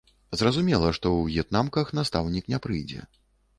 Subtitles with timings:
[0.39, 3.07] Зразумела, што ў в'етнамках настаўнік не прыйдзе.